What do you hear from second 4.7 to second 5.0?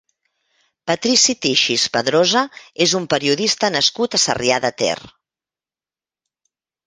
Ter.